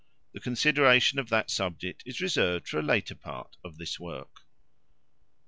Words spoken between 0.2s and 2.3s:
The consideration of that subject is